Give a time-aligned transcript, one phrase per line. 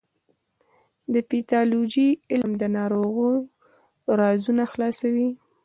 [1.13, 3.31] د پیتالوژي علم د ناروغیو
[4.19, 5.29] رازونه خلاصوي.